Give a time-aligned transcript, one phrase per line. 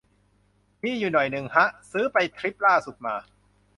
[0.83, 3.15] มีอยู่หน่อยนึงฮะ ซื้อไปทริปล่าสุดมา